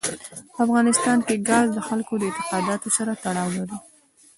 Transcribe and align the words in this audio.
په 0.53 0.57
افغانستان 0.65 1.17
کې 1.27 1.35
ګاز 1.49 1.67
د 1.73 1.79
خلکو 1.87 2.13
د 2.17 2.23
اعتقاداتو 2.29 2.87
سره 2.97 3.11
تړاو 3.23 3.49
لري. 3.57 3.77